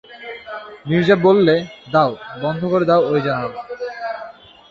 নীরজা 0.87 1.15
বললে, 1.23 1.55
দাও, 1.91 2.11
বন্ধ 2.41 2.61
করে 2.71 2.85
দাও 2.85 3.01
ঐ 3.07 3.13
জানলা। 3.19 3.61